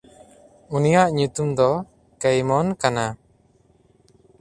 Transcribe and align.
ᱩᱱᱤᱭᱟᱜ 0.75 1.09
ᱧᱩᱛᱩᱢ 1.17 1.49
ᱫᱚ 1.57 1.69
ᱠᱮᱭᱢᱚᱱ 2.21 2.67
ᱠᱟᱱᱟ᱾ 2.81 3.05